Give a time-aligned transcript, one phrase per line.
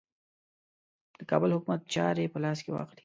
[1.17, 2.99] د کابل حکومت چاري په لاس کې واخلي.